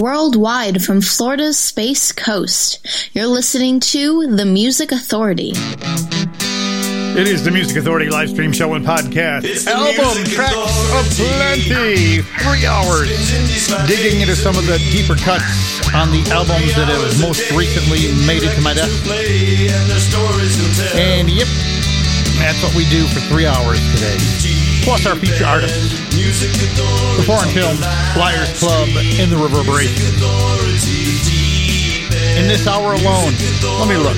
Worldwide 0.00 0.82
from 0.82 1.02
Florida's 1.02 1.58
Space 1.58 2.10
Coast, 2.10 2.80
you're 3.12 3.26
listening 3.26 3.80
to 3.92 4.34
The 4.34 4.46
Music 4.46 4.92
Authority. 4.92 5.52
It 7.20 7.28
is 7.28 7.44
the 7.44 7.50
Music 7.50 7.76
Authority 7.76 8.08
live 8.08 8.30
stream 8.30 8.50
show 8.50 8.72
and 8.72 8.86
podcast. 8.86 9.44
Album 9.66 10.24
tracks 10.24 10.56
of 10.56 11.04
plenty. 11.20 12.22
Three 12.22 12.64
hours 12.64 13.10
digging 13.86 14.22
into 14.22 14.34
some 14.36 14.56
of 14.56 14.66
the 14.66 14.78
deeper 14.90 15.16
cuts 15.20 15.44
on 15.92 16.08
the 16.08 16.24
albums 16.32 16.74
that 16.76 16.88
have 16.88 17.20
most 17.20 17.50
recently 17.52 18.08
made 18.26 18.42
it 18.42 18.54
to 18.54 18.62
my 18.62 18.72
desk. 18.72 19.04
And 20.96 21.28
yep, 21.28 21.48
that's 22.40 22.62
what 22.64 22.74
we 22.74 22.88
do 22.88 23.04
for 23.08 23.20
three 23.28 23.44
hours 23.44 23.78
today. 23.94 24.16
Plus 24.82 25.04
our 25.04 25.14
feature 25.16 25.44
artists. 25.44 26.09
The 26.30 27.24
foreign 27.26 27.50
film 27.50 27.76
Flyers 28.14 28.56
Club 28.60 28.86
in 29.18 29.30
the 29.30 29.36
Reverberation. 29.36 29.98
In 32.38 32.46
this 32.46 32.68
hour 32.68 32.94
alone, 32.94 33.34
let 33.80 33.88
me 33.88 33.96
look. 33.96 34.16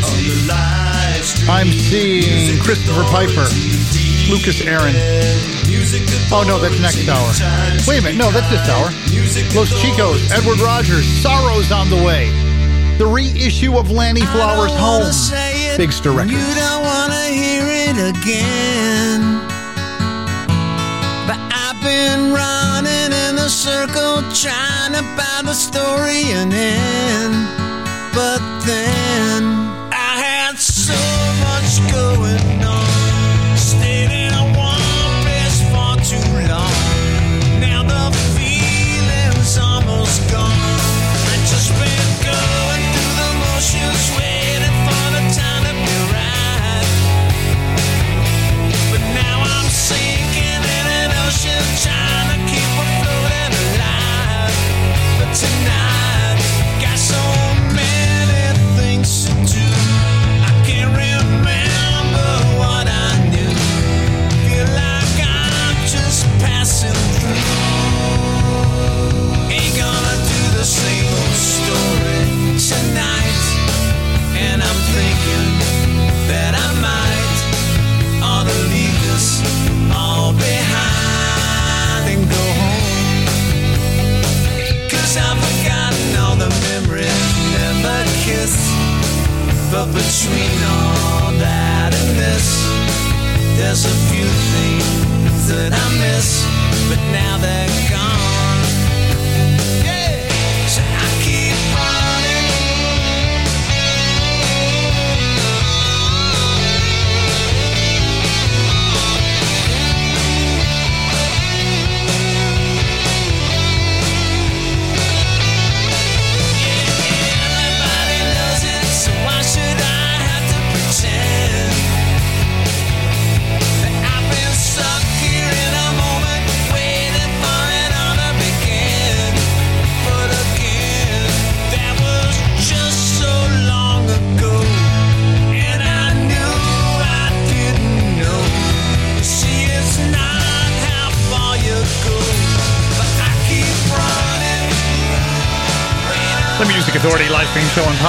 I'm 1.49 1.73
seeing 1.73 2.61
Christopher 2.61 3.05
Piper, 3.05 3.49
Lucas 4.29 4.61
Aaron. 4.61 4.95
Oh 6.31 6.45
no, 6.47 6.59
that's 6.59 6.79
next 6.81 7.09
hour. 7.09 7.33
Wait 7.89 8.01
a 8.01 8.03
minute, 8.03 8.19
no, 8.19 8.31
that's 8.31 8.51
this 8.51 8.69
hour. 8.69 8.93
Los 9.57 9.73
Chicos, 9.81 10.31
Edward 10.31 10.61
Rogers, 10.61 11.07
Sorrows 11.23 11.73
on 11.73 11.89
the 11.89 11.97
Way. 11.97 12.29
The 12.99 13.07
reissue 13.07 13.79
of 13.79 13.91
Lannie 13.91 14.21
Flowers' 14.21 14.77
Home, 14.77 15.11
Big 15.79 15.93
Stir 15.93 16.13
Records. 16.13 16.33
You 16.33 16.55
don't 16.61 16.85
wanna 16.85 17.25
hear 17.29 17.65
it 17.67 18.17
again. 18.17 19.42
Been 21.83 22.33
running 22.33 23.13
in 23.13 23.39
a 23.39 23.49
circle 23.49 24.23
trying 24.33 24.93
to 24.93 25.03
buy 25.17 25.41
the 25.43 25.53
story 25.53 26.31
an 26.31 26.53
end. 26.53 27.35
But 28.15 28.41
then 28.65 29.43
I 29.91 30.15
had 30.23 30.59
so 30.61 30.95
much 31.43 31.93
going 31.93 32.63
on. 32.63 32.82
Passing 66.83 67.12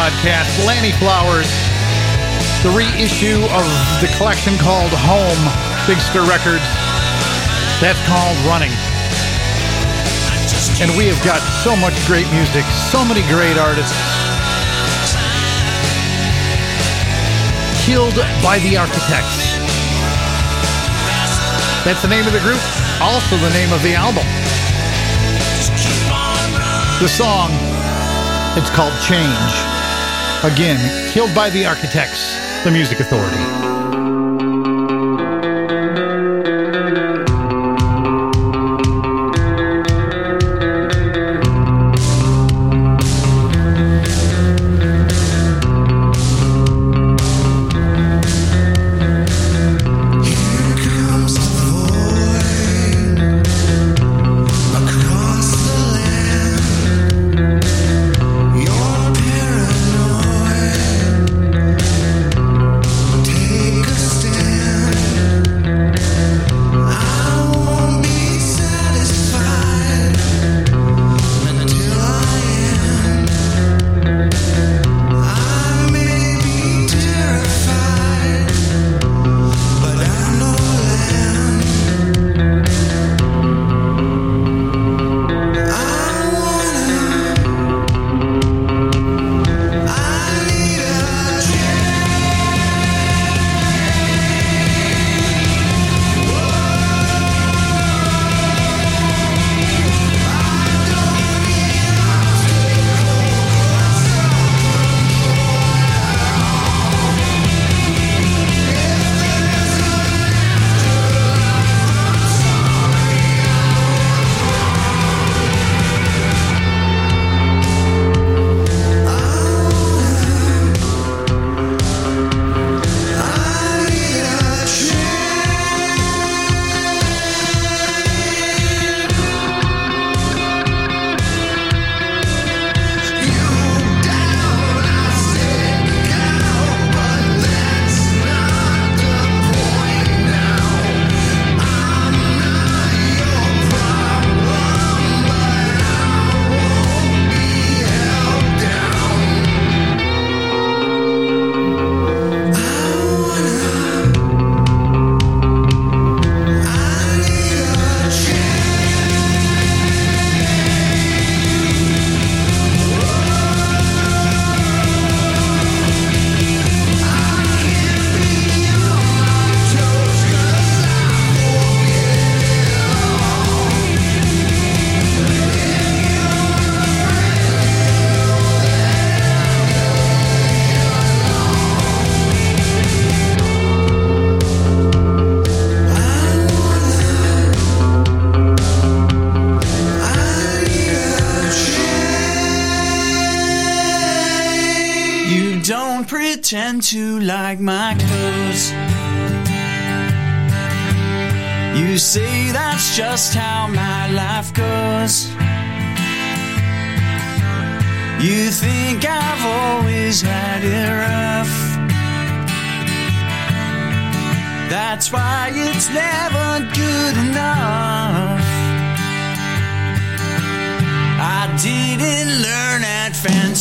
podcast. 0.03 0.67
Lannie 0.67 0.91
Flowers, 0.99 1.47
the 2.59 2.67
reissue 2.75 3.39
of 3.55 3.63
the 4.03 4.11
collection 4.19 4.57
called 4.59 4.91
Home, 4.91 5.39
Big 5.87 5.95
Stir 6.03 6.27
Records. 6.27 6.67
That's 7.79 7.95
called 8.03 8.35
Running. 8.43 8.75
And 10.83 10.91
we 10.99 11.07
have 11.07 11.15
got 11.23 11.39
so 11.63 11.79
much 11.79 11.95
great 12.03 12.27
music, 12.35 12.67
so 12.91 13.07
many 13.07 13.23
great 13.31 13.55
artists. 13.55 13.95
Killed 17.87 18.19
by 18.43 18.59
the 18.59 18.75
Architects. 18.75 19.55
That's 21.87 22.03
the 22.03 22.11
name 22.11 22.27
of 22.27 22.35
the 22.35 22.43
group, 22.43 22.59
also 22.99 23.39
the 23.39 23.55
name 23.55 23.71
of 23.71 23.79
the 23.87 23.95
album. 23.95 24.27
The 26.99 27.07
song 27.07 27.55
it's 28.59 28.69
called 28.69 28.93
Change. 29.01 29.72
Again, 30.43 31.09
Killed 31.13 31.33
by 31.33 31.49
the 31.49 31.65
Architects, 31.65 32.35
the 32.65 32.71
Music 32.71 32.99
Authority. 32.99 33.72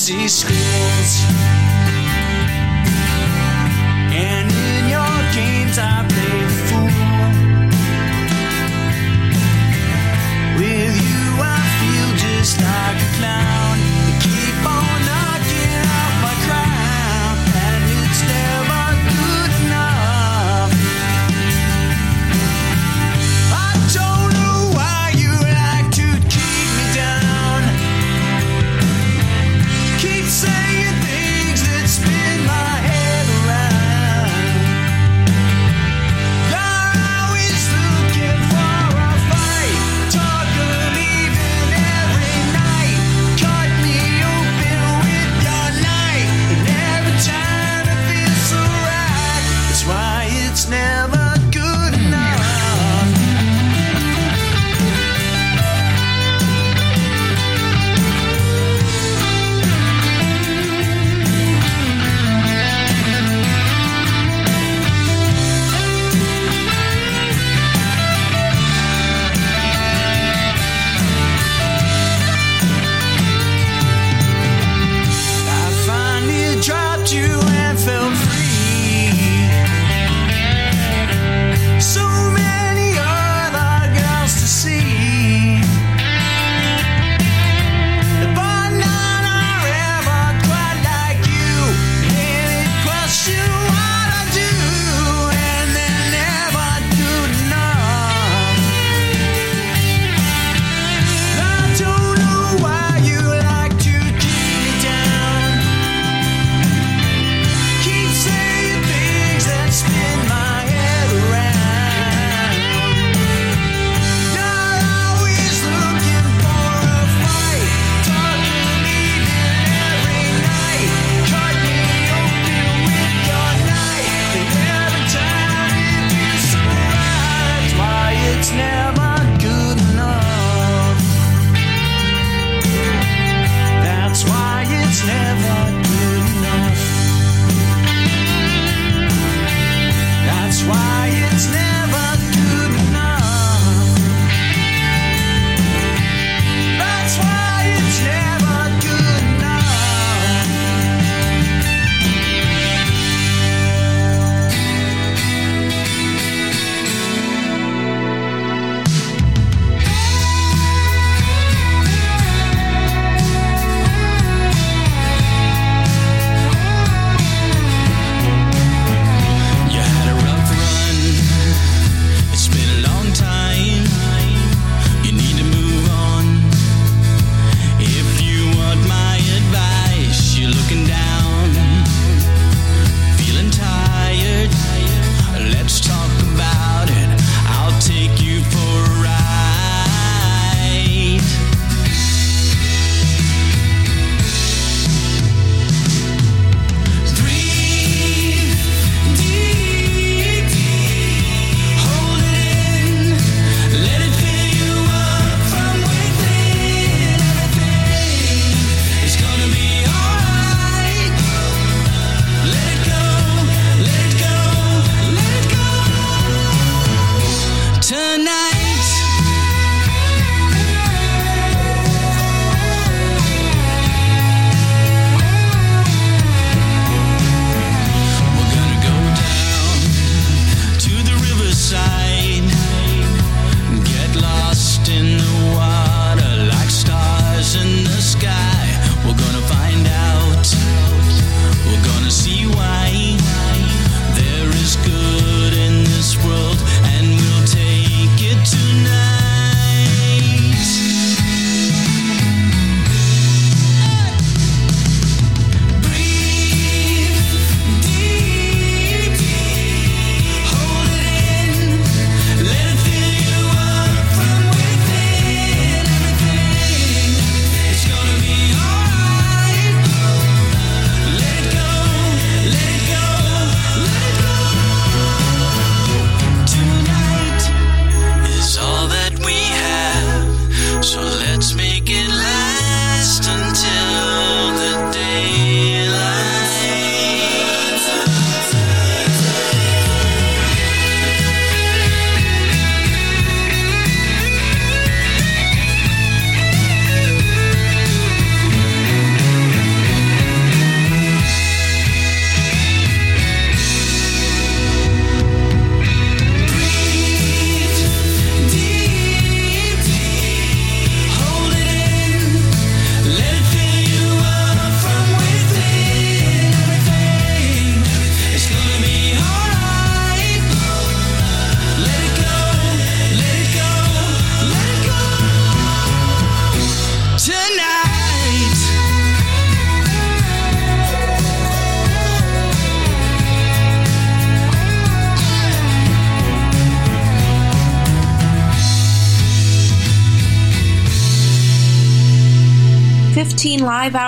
At 0.02 0.08
fancy 0.08 0.61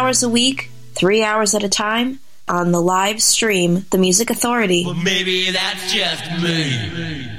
hours 0.04 0.22
a 0.22 0.28
week, 0.28 0.70
three 0.92 1.24
hours 1.24 1.54
at 1.54 1.62
a 1.64 1.68
time, 1.68 2.20
on 2.46 2.72
the 2.72 2.80
live 2.80 3.22
stream, 3.22 3.86
The 3.90 3.96
Music 3.96 4.28
Authority. 4.28 4.84
Well, 4.84 4.92
maybe 4.92 5.50
that's 5.50 5.94
just 5.94 6.42
me. 6.42 7.33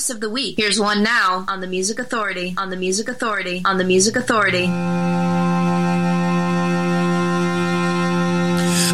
artist 0.00 0.10
of 0.10 0.20
the 0.20 0.30
week. 0.30 0.56
Here's 0.56 0.80
one 0.80 1.02
now 1.02 1.44
on 1.46 1.60
the 1.60 1.66
Music 1.66 1.98
Authority, 1.98 2.54
on 2.56 2.70
the 2.70 2.76
Music 2.76 3.08
Authority, 3.08 3.60
on 3.66 3.76
the 3.76 3.84
Music 3.84 4.16
Authority. 4.16 4.64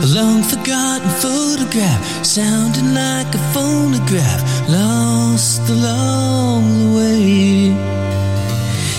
A 0.03 0.09
long 0.19 0.43
forgotten 0.43 1.09
photograph, 1.23 2.27
sounding 2.27 2.93
like 2.93 3.33
a 3.33 3.43
phonograph, 3.55 4.43
lost 4.69 5.71
along 5.71 6.63
the 6.81 6.91
way. 6.99 7.71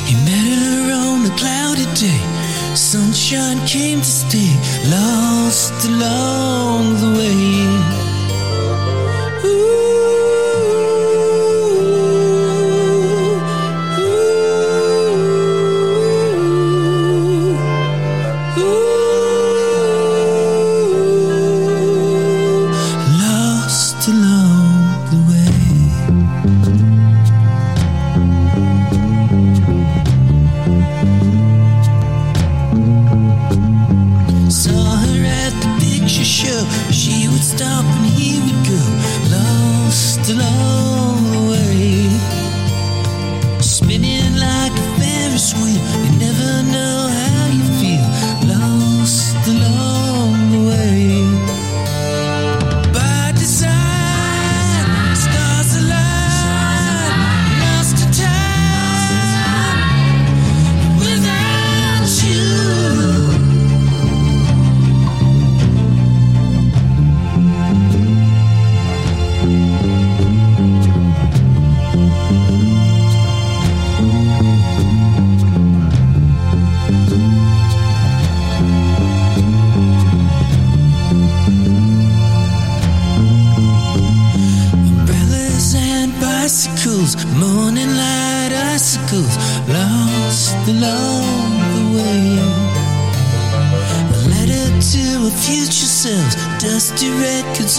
He 0.08 0.16
met 0.24 0.48
her 0.64 0.94
on 0.94 1.26
a 1.26 1.34
cloudy 1.36 1.88
day 1.94 2.38
sunshine 2.78 3.60
came 3.68 4.00
to 4.00 4.06
stay, 4.06 4.54
lost 4.90 5.74
along 5.90 6.94
the 7.02 7.10
way. 7.18 7.77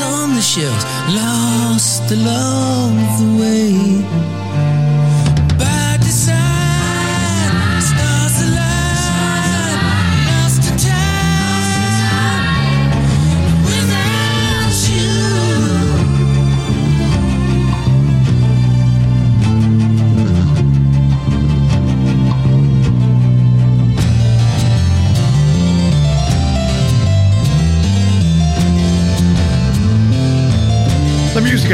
on 0.09 0.35
the 0.35 0.41
shelves, 0.41 0.85
lost 1.15 2.11
along 2.11 2.97
the 3.19 3.29
way. 3.41 4.48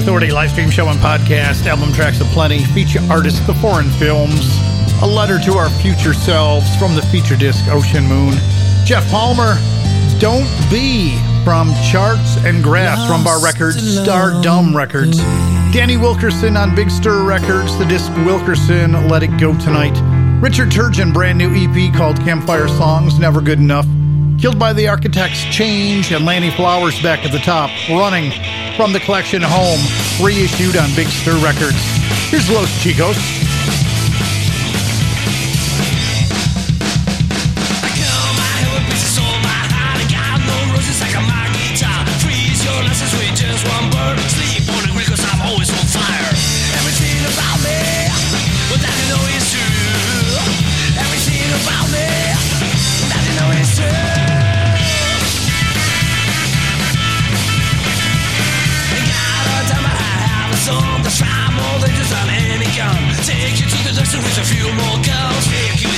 Authority 0.05 0.31
live 0.31 0.51
stream 0.51 0.69
show 0.69 0.87
and 0.88 0.99
podcast, 0.99 1.64
album 1.64 1.90
tracks 1.95 2.21
aplenty, 2.21 2.62
feature 2.62 3.01
artists, 3.09 3.40
the 3.47 3.55
foreign 3.55 3.88
films, 3.93 4.55
a 5.01 5.07
letter 5.07 5.38
to 5.38 5.55
our 5.55 5.71
future 5.81 6.12
selves 6.12 6.77
from 6.77 6.95
the 6.95 7.01
feature 7.07 7.37
disc 7.37 7.64
Ocean 7.69 8.05
Moon, 8.05 8.35
Jeff 8.85 9.09
Palmer, 9.11 9.57
Don't 10.19 10.45
Be 10.71 11.17
from 11.43 11.73
Charts 11.90 12.37
and 12.45 12.62
Grass 12.62 13.09
from 13.09 13.25
Bar 13.25 13.43
Records, 13.43 13.79
Stardumb 13.99 14.75
Records, 14.75 15.17
Danny 15.73 15.97
Wilkerson 15.97 16.55
on 16.59 16.75
Big 16.75 16.90
Stir 16.90 17.25
Records, 17.25 17.75
the 17.79 17.87
disc 17.87 18.14
Wilkerson, 18.27 19.09
Let 19.09 19.23
It 19.23 19.35
Go 19.38 19.59
Tonight, 19.59 19.99
Richard 20.43 20.69
Turgeon, 20.69 21.14
brand 21.14 21.38
new 21.38 21.51
EP 21.55 21.95
called 21.95 22.19
Campfire 22.19 22.69
Songs, 22.69 23.19
Never 23.19 23.40
Good 23.40 23.59
Enough, 23.59 23.87
Killed 24.38 24.59
by 24.59 24.75
the 24.75 24.88
Architects, 24.88 25.45
Change, 25.45 26.12
and 26.12 26.27
Lannie 26.27 26.51
Flowers 26.51 27.01
back 27.03 27.25
at 27.25 27.33
the 27.33 27.38
top, 27.38 27.71
Running 27.88 28.31
from 28.77 28.93
the 28.93 29.01
collection 29.01 29.41
Home, 29.43 29.81
reissued 30.25 30.77
on 30.77 30.95
Big 30.95 31.09
Stir 31.09 31.37
Records. 31.43 31.83
Here's 32.31 32.51
Los 32.51 32.71
Chicos. 32.83 33.43
With 64.22 64.38
a 64.38 64.44
few 64.44 64.66
more 64.74 64.98
girls. 65.03 65.93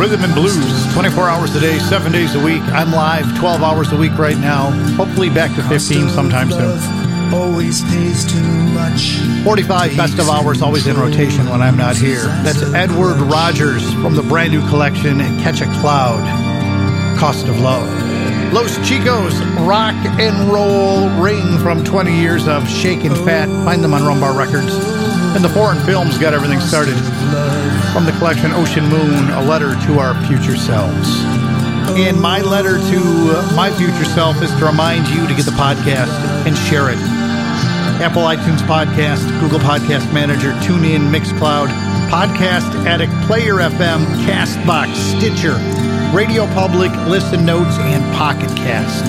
Rhythm, 0.00 0.24
and 0.24 0.34
blues. 0.34 0.94
24 0.94 1.28
hours 1.28 1.54
a 1.54 1.60
day, 1.60 1.78
7 1.78 2.10
days 2.10 2.34
a 2.34 2.42
week. 2.42 2.62
I'm 2.72 2.90
live 2.90 3.38
12 3.38 3.62
hours 3.62 3.92
a 3.92 3.96
week 3.96 4.16
right 4.16 4.38
now. 4.38 4.70
Hopefully 4.96 5.28
back 5.28 5.54
to 5.56 5.62
15 5.64 6.08
sometime 6.08 6.50
soon. 6.50 6.80
Always 7.34 7.82
pays 7.84 8.24
too 8.24 8.42
much. 8.72 9.18
45 9.44 9.98
best 9.98 10.18
of 10.18 10.30
hours 10.30 10.62
always 10.62 10.86
in 10.86 10.96
rotation 10.96 11.50
when 11.50 11.60
I'm 11.60 11.76
not 11.76 11.96
here. 11.96 12.24
That's 12.42 12.62
Edward 12.72 13.18
Rogers 13.18 13.92
from 13.94 14.14
the 14.16 14.22
brand 14.22 14.52
new 14.52 14.66
collection 14.68 15.18
Catch 15.42 15.60
a 15.60 15.66
Cloud. 15.80 16.24
Cost 17.18 17.46
of 17.48 17.60
Love. 17.60 17.86
Los 18.54 18.78
Chicos, 18.78 19.38
rock 19.68 19.94
and 20.18 20.50
roll 20.50 21.10
ring 21.22 21.58
from 21.58 21.84
20 21.84 22.18
years 22.18 22.48
of 22.48 22.66
Shakin' 22.66 23.14
Fat. 23.14 23.48
Find 23.66 23.84
them 23.84 23.92
on 23.92 24.00
Rumbar 24.00 24.34
Records. 24.34 24.72
And 25.36 25.44
the 25.44 25.50
foreign 25.50 25.78
films 25.84 26.16
got 26.16 26.32
everything 26.32 26.58
started. 26.58 26.96
From 27.92 28.04
the 28.06 28.12
collection 28.12 28.52
Ocean 28.52 28.84
Moon, 28.86 29.30
a 29.30 29.42
letter 29.42 29.74
to 29.86 29.98
our 29.98 30.14
future 30.26 30.56
selves. 30.56 31.08
And 31.98 32.20
my 32.20 32.40
letter 32.40 32.78
to 32.78 33.54
my 33.56 33.70
future 33.76 34.04
self 34.04 34.40
is 34.42 34.50
to 34.58 34.64
remind 34.64 35.08
you 35.08 35.26
to 35.26 35.34
get 35.34 35.44
the 35.44 35.50
podcast 35.52 36.14
and 36.46 36.56
share 36.56 36.88
it. 36.88 36.98
Apple 38.00 38.22
iTunes 38.22 38.60
Podcast, 38.60 39.28
Google 39.40 39.58
Podcast 39.58 40.12
Manager, 40.14 40.52
TuneIn, 40.62 41.10
Mixcloud, 41.10 41.66
Podcast 42.08 42.86
Addict, 42.86 43.12
Player 43.26 43.56
FM, 43.56 44.06
Castbox, 44.24 44.94
Stitcher, 44.94 45.56
Radio 46.16 46.46
Public, 46.54 46.92
Listen 47.08 47.44
Notes, 47.44 47.76
and 47.78 48.02
Pocket 48.14 48.48
Cast. 48.56 49.04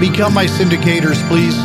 Become 0.00 0.32
my 0.32 0.46
syndicators, 0.46 1.20
please. 1.28 1.56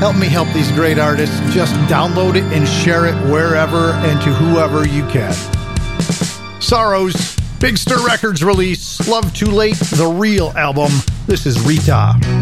Help 0.00 0.16
me 0.16 0.26
help 0.26 0.48
these 0.54 0.72
great 0.72 0.98
artists. 0.98 1.38
Just 1.54 1.74
download 1.86 2.34
it 2.34 2.44
and 2.44 2.66
share 2.66 3.06
it 3.06 3.14
wherever 3.30 3.92
and 3.92 4.20
to 4.22 4.32
whoever 4.32 4.88
you 4.88 5.06
can. 5.08 5.61
Sorrows, 6.62 7.36
Big 7.60 7.76
Stir 7.76 8.04
Records 8.06 8.42
release, 8.42 9.08
Love 9.08 9.32
Too 9.34 9.46
Late, 9.46 9.76
the 9.76 10.06
real 10.06 10.52
album. 10.56 10.90
This 11.26 11.46
is 11.46 11.60
Rita. 11.66 12.41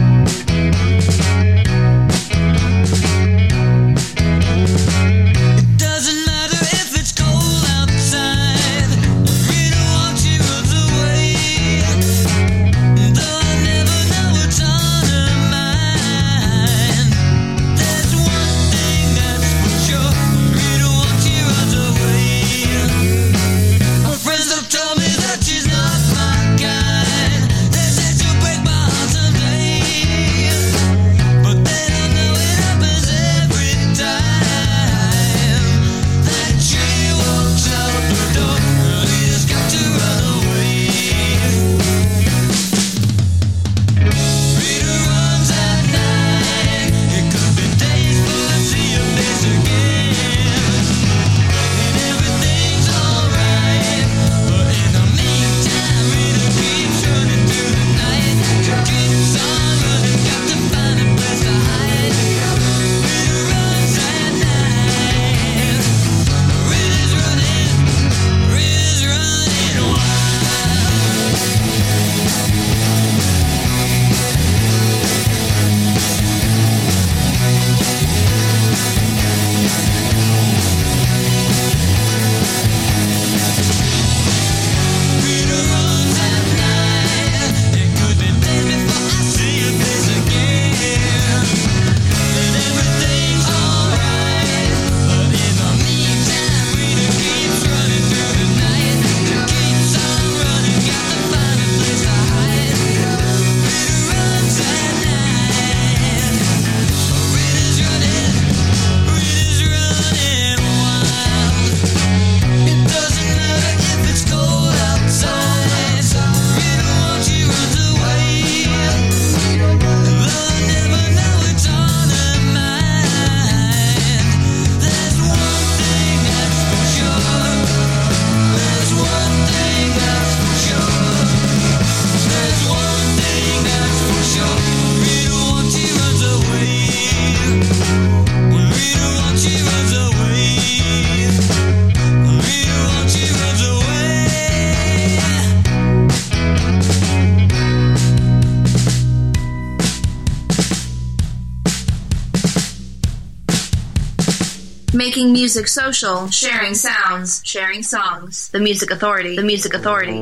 Music 155.27 155.69
Social, 155.69 156.29
Sharing 156.31 156.75
Sounds, 156.75 157.43
Sharing 157.45 157.83
Songs, 157.83 158.49
The 158.49 158.59
Music 158.59 158.91
Authority, 158.91 159.37
The 159.37 159.43
Music 159.43 159.75
Authority. 159.75 160.21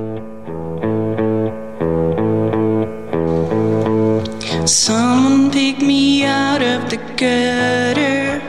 Someone 4.67 5.51
pick 5.51 5.81
me 5.81 6.25
out 6.25 6.63
of 6.63 6.91
the 6.91 6.97
gutter. 7.17 8.41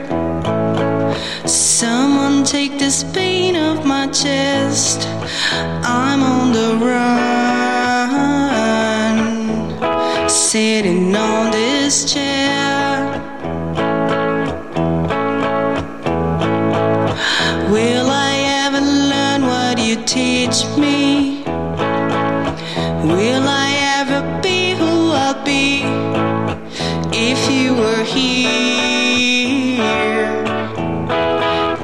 Someone 1.48 2.44
take 2.44 2.78
this 2.78 3.04
pain 3.12 3.56
off 3.56 3.86
my 3.86 4.08
chest. 4.08 5.06
I'm 5.82 6.22
on 6.22 6.52
the 6.52 6.76
run, 6.84 7.08
sitting 10.28 11.14
on 11.14 11.50
this 11.52 12.12
chair. 12.12 12.49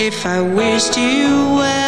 if 0.06 0.24
I 0.24 0.40
wished 0.40 0.96
you 0.96 1.56
well. 1.58 1.85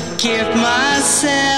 forgive 0.00 0.54
myself. 0.54 1.57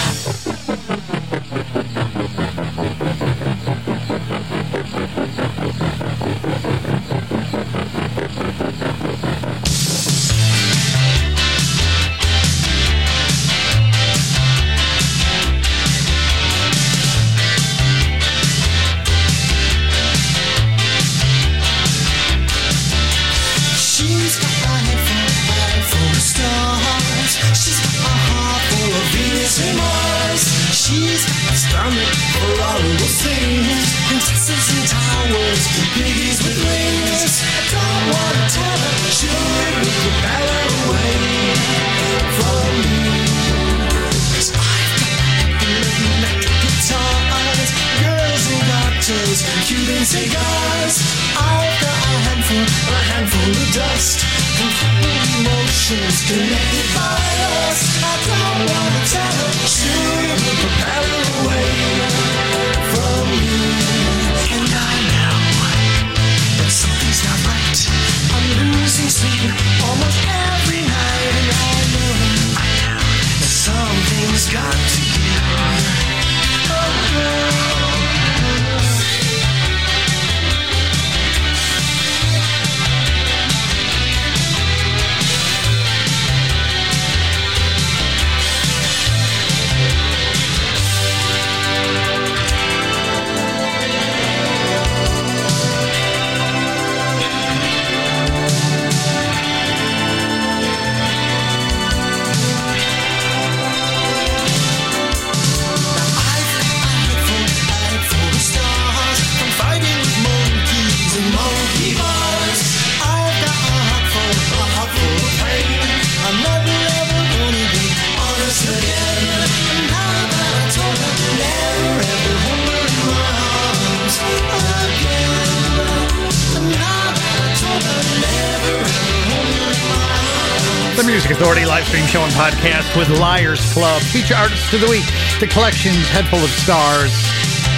Authority 131.41 131.65
live 131.65 131.87
stream 131.87 132.05
show 132.05 132.21
and 132.21 132.31
podcast 132.33 132.95
with 132.95 133.09
Liars 133.19 133.73
Club. 133.73 133.99
Feature 134.13 134.35
artists 134.35 134.71
of 134.75 134.81
the 134.81 134.87
week. 134.87 135.03
The 135.39 135.47
collection's 135.47 136.07
Head 136.09 136.27
Full 136.27 136.37
of 136.37 136.51
Stars. 136.51 137.09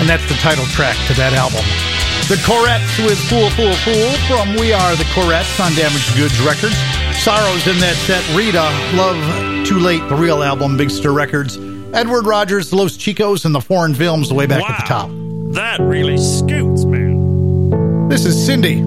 And 0.02 0.10
that's 0.10 0.28
the 0.28 0.36
title 0.44 0.66
track 0.76 0.98
to 1.08 1.14
that 1.14 1.32
album. 1.32 1.64
The 2.28 2.36
Corettes 2.44 3.00
with 3.08 3.18
Fool, 3.32 3.48
Fool, 3.56 3.72
Fool 3.88 4.12
from 4.28 4.60
We 4.60 4.74
Are 4.74 4.98
the 4.98 5.08
Corettes 5.16 5.64
on 5.64 5.72
Damaged 5.76 6.14
Goods 6.18 6.36
Records. 6.42 6.76
Sorrows 7.16 7.66
in 7.66 7.80
that 7.80 7.96
set. 8.04 8.28
Rita, 8.36 8.68
Love 8.98 9.66
Too 9.66 9.80
Late, 9.80 10.06
the 10.10 10.16
real 10.18 10.44
album, 10.44 10.76
Big 10.76 10.90
Stir 10.90 11.14
Records. 11.14 11.56
Edward 11.94 12.26
Rogers, 12.26 12.74
Los 12.74 12.98
Chicos, 12.98 13.46
and 13.46 13.56
the 13.56 13.62
foreign 13.62 13.96
films 13.96 14.28
the 14.28 14.36
way 14.36 14.46
back 14.46 14.62
wow, 14.62 14.76
at 14.76 14.82
the 14.82 14.88
top. 14.90 15.10
That 15.54 15.80
really 15.80 16.18
scoots, 16.18 16.84
man. 16.84 18.10
This 18.10 18.26
is 18.26 18.46
Cindy. 18.46 18.84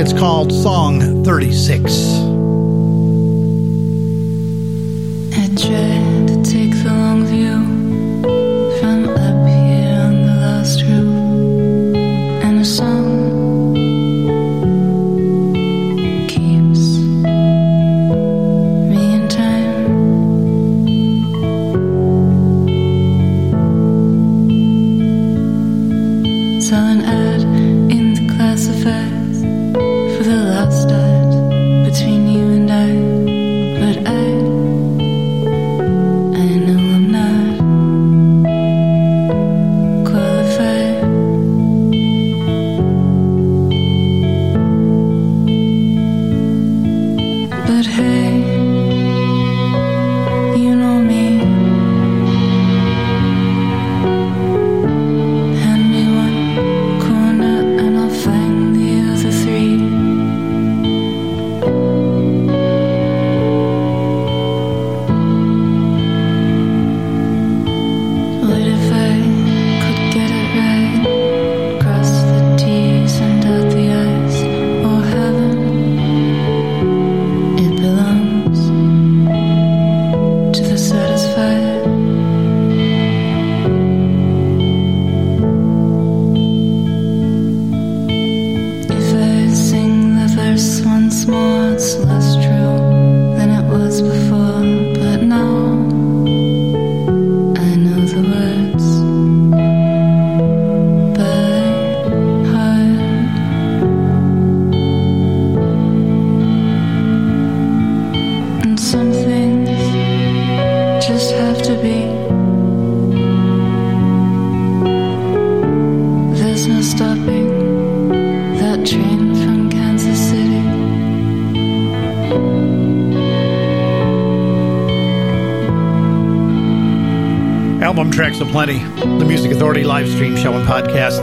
It's 0.00 0.14
called 0.14 0.54
Song 0.54 1.22
36. 1.22 2.23
I 5.56 6.03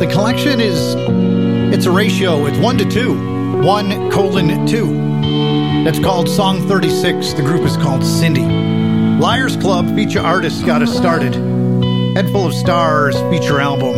The 0.02 0.08
collection 0.08 0.60
is, 0.60 0.96
it's 1.72 1.86
a 1.86 1.92
ratio. 1.92 2.48
It's 2.48 2.58
one 2.58 2.76
to 2.80 2.86
two. 2.86 3.62
One 3.62 4.10
colon 4.10 4.66
two. 4.66 4.96
That's 5.84 6.00
called 6.00 6.28
Song 6.28 6.68
36. 6.68 7.34
The 7.34 7.44
group 7.44 7.62
is 7.62 7.78
called 7.78 8.04
Cindy. 8.04 8.42
Liars 8.42 9.56
Club 9.58 9.94
feature 9.94 10.20
artists 10.20 10.64
got 10.64 10.82
us 10.82 10.92
started. 10.98 11.36
Head 12.16 12.32
Full 12.32 12.48
of 12.48 12.56
Stars 12.56 13.16
feature 13.30 13.62
album. 13.62 13.94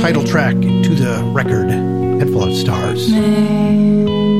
Title 0.00 0.24
track 0.24 0.54
to 0.54 0.94
the 0.94 1.22
record. 1.34 1.68
Head 1.68 2.30
Full 2.30 2.44
of 2.44 2.56
Stars. 2.56 3.12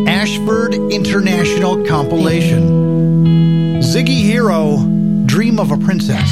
Ashford 0.08 0.72
International 0.72 1.86
Compilation. 1.86 3.82
Ziggy 3.82 4.22
Hero, 4.22 4.78
Dream 5.26 5.60
of 5.60 5.72
a 5.72 5.76
Princess. 5.76 6.31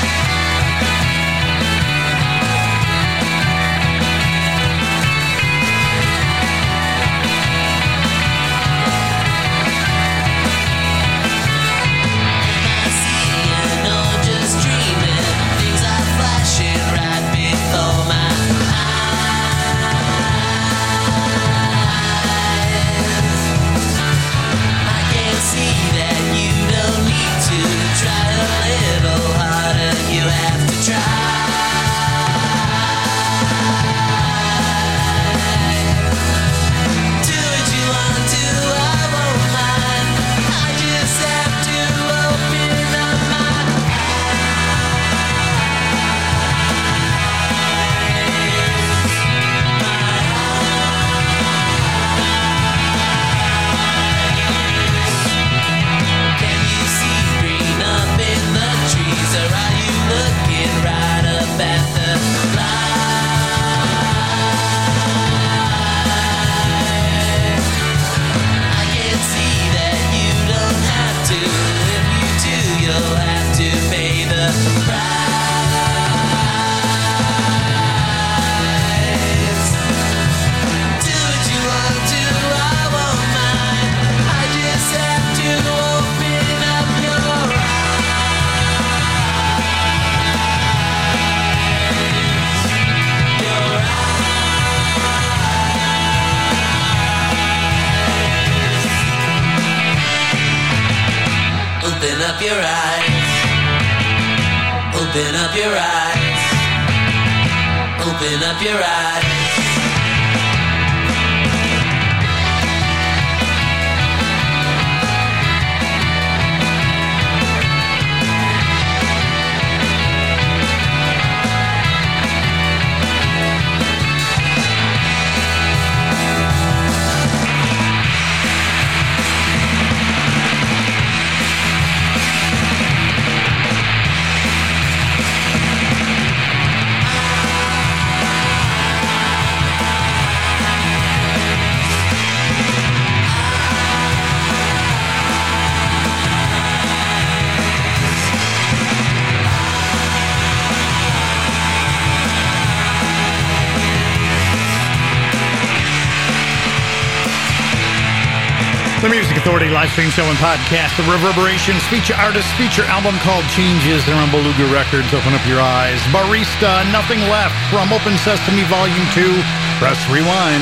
Authority 159.41 159.73
live 159.73 159.89
stream 159.89 160.11
show 160.11 160.21
and 160.29 160.37
podcast. 160.37 160.93
The 161.01 161.11
Reverberations 161.11 161.81
feature 161.89 162.13
artist 162.13 162.45
feature 162.61 162.85
album 162.85 163.17
called 163.25 163.43
Changes. 163.49 164.05
They're 164.05 164.13
on 164.13 164.29
Beluga 164.29 164.69
Records. 164.69 165.11
Open 165.17 165.33
up 165.33 165.41
your 165.47 165.59
eyes. 165.59 165.97
Barista, 166.13 166.85
Nothing 166.93 167.17
Left 167.25 167.57
from 167.73 167.91
Open 167.91 168.13
Sesame 168.21 168.61
Volume 168.69 169.01
2. 169.17 169.33
Press 169.81 169.97
rewind. 170.13 170.61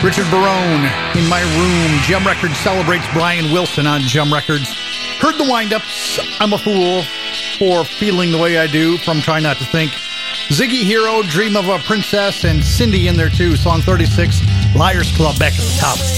Richard 0.00 0.24
Barone, 0.32 0.88
In 1.20 1.28
My 1.28 1.44
Room. 1.60 2.00
JEM 2.00 2.24
Records 2.24 2.56
celebrates 2.56 3.04
Brian 3.12 3.52
Wilson 3.52 3.86
on 3.86 4.00
JEM 4.00 4.32
Records. 4.32 4.72
Heard 5.20 5.36
the 5.36 5.44
windups. 5.44 6.16
I'm 6.40 6.54
a 6.54 6.58
fool 6.58 7.04
for 7.60 7.84
feeling 7.84 8.32
the 8.32 8.38
way 8.38 8.56
I 8.56 8.68
do 8.68 8.96
from 8.96 9.20
Try 9.20 9.38
Not 9.38 9.58
to 9.58 9.66
Think. 9.66 9.92
Ziggy 10.48 10.80
Hero, 10.80 11.20
Dream 11.24 11.56
of 11.56 11.68
a 11.68 11.78
Princess, 11.80 12.44
and 12.44 12.64
Cindy 12.64 13.08
in 13.08 13.18
there 13.18 13.28
too. 13.28 13.54
Song 13.54 13.82
36, 13.82 14.40
Liars 14.74 15.14
Club 15.14 15.38
back 15.38 15.52
at 15.52 15.60
the 15.60 15.76
top. 15.78 16.17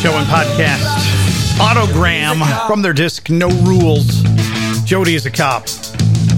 Show 0.00 0.12
and 0.12 0.26
podcast. 0.28 0.84
Autogramm 1.58 2.66
from 2.68 2.82
their 2.82 2.92
disc 2.92 3.30
No 3.30 3.48
Rules. 3.48 4.22
Jody 4.84 5.16
is 5.16 5.26
a 5.26 5.30
cop. 5.30 5.64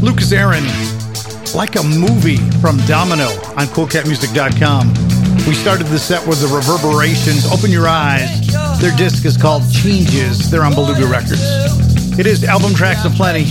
Lucas 0.00 0.32
Aaron, 0.32 0.64
like 1.54 1.76
a 1.76 1.82
movie 1.82 2.38
from 2.62 2.78
Domino 2.86 3.26
on 3.58 3.66
CoolCatMusic.com. 3.66 4.88
We 5.46 5.52
started 5.54 5.88
the 5.88 5.98
set 5.98 6.26
with 6.26 6.40
the 6.40 6.46
Reverberations. 6.46 7.52
Open 7.52 7.70
your 7.70 7.86
eyes. 7.86 8.30
Their 8.80 8.96
disc 8.96 9.26
is 9.26 9.36
called 9.36 9.62
Changes. 9.70 10.50
They're 10.50 10.64
on 10.64 10.74
Beluga 10.74 11.06
Records. 11.06 11.42
It 12.18 12.26
is 12.26 12.44
album 12.44 12.72
tracks 12.72 13.04
aplenty, 13.04 13.44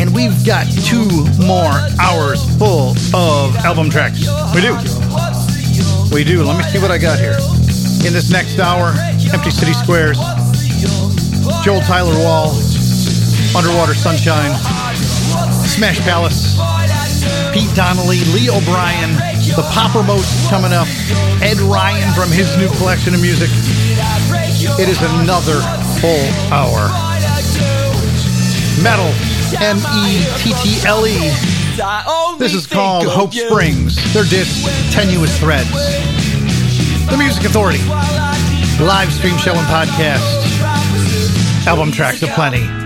and 0.00 0.14
we've 0.14 0.46
got 0.46 0.66
two 0.84 1.08
more 1.44 1.74
hours 2.00 2.44
full 2.58 2.90
of 3.12 3.56
album 3.64 3.90
tracks. 3.90 4.20
We 4.54 4.60
do. 4.60 4.76
We 6.14 6.22
do. 6.22 6.44
Let 6.44 6.58
me 6.58 6.62
see 6.70 6.78
what 6.78 6.92
I 6.92 6.98
got 6.98 7.18
here. 7.18 7.36
In 8.06 8.12
this 8.12 8.30
next 8.30 8.60
hour, 8.60 8.94
Empty 9.32 9.50
City 9.50 9.72
Squares, 9.72 10.18
Joel 11.64 11.80
Tyler 11.80 12.16
Wall, 12.22 12.50
Underwater 13.56 13.94
Sunshine, 13.94 14.54
Smash 15.66 16.00
Palace, 16.00 16.56
Pete 17.52 17.74
Donnelly, 17.74 18.20
Lee 18.32 18.48
O'Brien, 18.50 19.12
the 19.56 19.66
Pop 19.72 19.90
Remotes 19.92 20.48
coming 20.48 20.72
up, 20.72 20.88
Ed 21.42 21.58
Ryan 21.58 22.12
from 22.14 22.30
his 22.30 22.56
new 22.56 22.68
collection 22.78 23.14
of 23.14 23.20
music. 23.20 23.50
It 24.78 24.88
is 24.88 25.00
another 25.02 25.60
full 26.00 26.26
hour. 26.52 26.88
Mettle, 28.82 29.12
M 29.60 29.78
E 29.78 30.24
T 30.38 30.52
T 30.62 30.86
L 30.86 31.06
E. 31.06 31.18
This 32.38 32.54
is 32.54 32.66
called 32.66 33.06
Hope 33.06 33.32
Springs. 33.32 33.96
Their 34.12 34.24
disc, 34.24 34.64
Tenuous 34.92 35.38
Threads. 35.38 35.70
The 37.10 37.16
Music 37.16 37.44
Authority. 37.44 37.80
Live 38.80 39.10
stream 39.10 39.38
show 39.38 39.54
and 39.54 39.66
podcast. 39.68 41.66
Album 41.66 41.90
tracks 41.90 42.22
aplenty. 42.22 42.85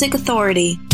Music 0.00 0.14
Authority. 0.14 0.87